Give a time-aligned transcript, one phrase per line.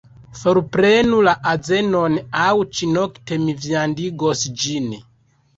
[0.37, 4.91] "Forprenu la azenon, aŭ ĉi-nokte mi viandigos ĝin."